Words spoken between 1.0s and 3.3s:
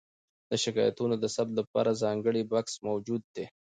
د ثبت لپاره ځانګړی بکس موجود